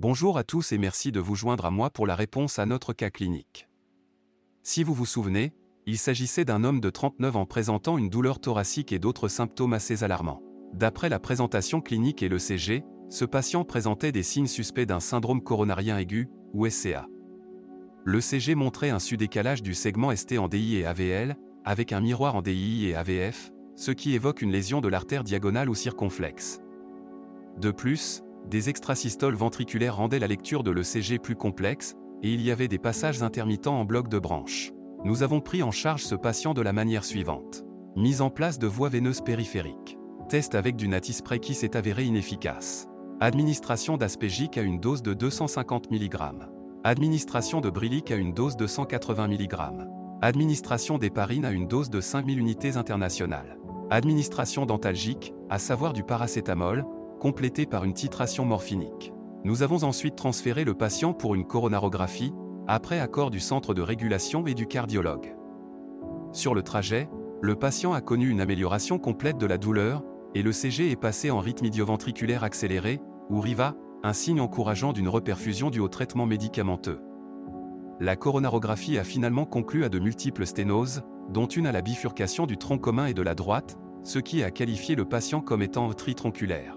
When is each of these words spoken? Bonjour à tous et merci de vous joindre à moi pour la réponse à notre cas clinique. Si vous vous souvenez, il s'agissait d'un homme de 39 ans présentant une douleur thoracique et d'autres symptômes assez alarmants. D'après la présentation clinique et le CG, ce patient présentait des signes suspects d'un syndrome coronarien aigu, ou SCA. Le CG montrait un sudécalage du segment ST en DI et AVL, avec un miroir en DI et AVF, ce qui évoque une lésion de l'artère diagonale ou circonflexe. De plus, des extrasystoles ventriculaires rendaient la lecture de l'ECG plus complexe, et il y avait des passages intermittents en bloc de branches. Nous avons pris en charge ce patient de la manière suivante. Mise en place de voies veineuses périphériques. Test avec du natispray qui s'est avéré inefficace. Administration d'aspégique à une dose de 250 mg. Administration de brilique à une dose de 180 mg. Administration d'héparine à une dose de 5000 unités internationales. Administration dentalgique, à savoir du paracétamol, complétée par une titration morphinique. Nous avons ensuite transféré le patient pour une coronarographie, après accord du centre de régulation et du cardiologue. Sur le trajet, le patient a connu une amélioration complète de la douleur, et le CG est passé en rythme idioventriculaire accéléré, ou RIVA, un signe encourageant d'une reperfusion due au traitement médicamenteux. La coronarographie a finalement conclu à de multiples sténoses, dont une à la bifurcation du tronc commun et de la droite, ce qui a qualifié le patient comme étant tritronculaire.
Bonjour 0.00 0.38
à 0.38 0.44
tous 0.44 0.70
et 0.70 0.78
merci 0.78 1.10
de 1.10 1.18
vous 1.18 1.34
joindre 1.34 1.64
à 1.64 1.72
moi 1.72 1.90
pour 1.90 2.06
la 2.06 2.14
réponse 2.14 2.60
à 2.60 2.66
notre 2.66 2.92
cas 2.92 3.10
clinique. 3.10 3.68
Si 4.62 4.84
vous 4.84 4.94
vous 4.94 5.06
souvenez, 5.06 5.52
il 5.86 5.98
s'agissait 5.98 6.44
d'un 6.44 6.62
homme 6.62 6.80
de 6.80 6.88
39 6.88 7.34
ans 7.34 7.46
présentant 7.46 7.98
une 7.98 8.08
douleur 8.08 8.38
thoracique 8.38 8.92
et 8.92 9.00
d'autres 9.00 9.26
symptômes 9.26 9.72
assez 9.72 10.04
alarmants. 10.04 10.40
D'après 10.72 11.08
la 11.08 11.18
présentation 11.18 11.80
clinique 11.80 12.22
et 12.22 12.28
le 12.28 12.38
CG, 12.38 12.84
ce 13.08 13.24
patient 13.24 13.64
présentait 13.64 14.12
des 14.12 14.22
signes 14.22 14.46
suspects 14.46 14.86
d'un 14.86 15.00
syndrome 15.00 15.42
coronarien 15.42 15.98
aigu, 15.98 16.28
ou 16.52 16.68
SCA. 16.68 17.08
Le 18.04 18.20
CG 18.20 18.54
montrait 18.54 18.90
un 18.90 19.00
sudécalage 19.00 19.64
du 19.64 19.74
segment 19.74 20.14
ST 20.14 20.38
en 20.38 20.46
DI 20.46 20.76
et 20.76 20.86
AVL, 20.86 21.34
avec 21.64 21.92
un 21.92 22.00
miroir 22.00 22.36
en 22.36 22.42
DI 22.42 22.86
et 22.86 22.94
AVF, 22.94 23.50
ce 23.74 23.90
qui 23.90 24.14
évoque 24.14 24.42
une 24.42 24.52
lésion 24.52 24.80
de 24.80 24.86
l'artère 24.86 25.24
diagonale 25.24 25.68
ou 25.68 25.74
circonflexe. 25.74 26.60
De 27.56 27.72
plus, 27.72 28.22
des 28.48 28.68
extrasystoles 28.68 29.34
ventriculaires 29.34 29.96
rendaient 29.96 30.18
la 30.18 30.26
lecture 30.26 30.62
de 30.62 30.70
l'ECG 30.70 31.18
plus 31.18 31.36
complexe, 31.36 31.94
et 32.22 32.32
il 32.32 32.40
y 32.40 32.50
avait 32.50 32.68
des 32.68 32.78
passages 32.78 33.22
intermittents 33.22 33.78
en 33.78 33.84
bloc 33.84 34.08
de 34.08 34.18
branches. 34.18 34.72
Nous 35.04 35.22
avons 35.22 35.40
pris 35.40 35.62
en 35.62 35.70
charge 35.70 36.02
ce 36.02 36.14
patient 36.14 36.54
de 36.54 36.62
la 36.62 36.72
manière 36.72 37.04
suivante. 37.04 37.64
Mise 37.94 38.20
en 38.20 38.30
place 38.30 38.58
de 38.58 38.66
voies 38.66 38.88
veineuses 38.88 39.20
périphériques. 39.20 39.96
Test 40.28 40.54
avec 40.54 40.76
du 40.76 40.88
natispray 40.88 41.40
qui 41.40 41.54
s'est 41.54 41.76
avéré 41.76 42.04
inefficace. 42.04 42.88
Administration 43.20 43.96
d'aspégique 43.96 44.58
à 44.58 44.62
une 44.62 44.80
dose 44.80 45.02
de 45.02 45.14
250 45.14 45.90
mg. 45.90 46.16
Administration 46.84 47.60
de 47.60 47.70
brilique 47.70 48.10
à 48.10 48.16
une 48.16 48.32
dose 48.32 48.56
de 48.56 48.66
180 48.66 49.28
mg. 49.28 49.56
Administration 50.20 50.98
d'héparine 50.98 51.44
à 51.44 51.50
une 51.50 51.66
dose 51.66 51.90
de 51.90 52.00
5000 52.00 52.38
unités 52.38 52.76
internationales. 52.76 53.58
Administration 53.90 54.66
dentalgique, 54.66 55.32
à 55.48 55.58
savoir 55.58 55.92
du 55.92 56.02
paracétamol, 56.02 56.84
complétée 57.18 57.66
par 57.66 57.84
une 57.84 57.94
titration 57.94 58.44
morphinique. 58.44 59.12
Nous 59.44 59.62
avons 59.62 59.84
ensuite 59.84 60.16
transféré 60.16 60.64
le 60.64 60.74
patient 60.74 61.12
pour 61.12 61.34
une 61.34 61.46
coronarographie, 61.46 62.32
après 62.66 63.00
accord 63.00 63.30
du 63.30 63.40
centre 63.40 63.74
de 63.74 63.82
régulation 63.82 64.46
et 64.46 64.54
du 64.54 64.66
cardiologue. 64.66 65.34
Sur 66.32 66.54
le 66.54 66.62
trajet, 66.62 67.08
le 67.40 67.54
patient 67.54 67.92
a 67.92 68.00
connu 68.00 68.28
une 68.28 68.40
amélioration 68.40 68.98
complète 68.98 69.38
de 69.38 69.46
la 69.46 69.58
douleur, 69.58 70.02
et 70.34 70.42
le 70.42 70.52
CG 70.52 70.90
est 70.90 70.96
passé 70.96 71.30
en 71.30 71.38
rythme 71.38 71.66
idioventriculaire 71.66 72.44
accéléré, 72.44 73.00
ou 73.30 73.40
RIVA, 73.40 73.74
un 74.02 74.12
signe 74.12 74.40
encourageant 74.40 74.92
d'une 74.92 75.08
reperfusion 75.08 75.70
due 75.70 75.80
au 75.80 75.88
traitement 75.88 76.26
médicamenteux. 76.26 77.00
La 78.00 78.16
coronarographie 78.16 78.98
a 78.98 79.04
finalement 79.04 79.44
conclu 79.44 79.84
à 79.84 79.88
de 79.88 79.98
multiples 79.98 80.46
sténoses, 80.46 81.02
dont 81.30 81.46
une 81.46 81.66
à 81.66 81.72
la 81.72 81.82
bifurcation 81.82 82.46
du 82.46 82.56
tronc 82.56 82.78
commun 82.78 83.06
et 83.06 83.14
de 83.14 83.22
la 83.22 83.34
droite, 83.34 83.76
ce 84.02 84.18
qui 84.18 84.42
a 84.42 84.50
qualifié 84.50 84.94
le 84.94 85.04
patient 85.04 85.40
comme 85.40 85.62
étant 85.62 85.92
tritronculaire. 85.92 86.76